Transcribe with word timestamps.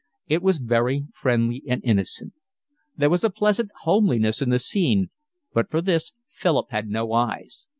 It 0.25 0.41
was 0.41 0.57
very 0.57 1.05
friendly 1.13 1.61
and 1.67 1.79
innocent. 1.83 2.33
There 2.97 3.11
was 3.11 3.23
a 3.23 3.29
pleasant 3.29 3.69
homeliness 3.83 4.41
in 4.41 4.49
the 4.49 4.57
scene, 4.57 5.11
but 5.53 5.69
for 5.69 5.79
this 5.79 6.13
Philip 6.31 6.71
had 6.71 6.89
no 6.89 7.13
eyes. 7.13 7.67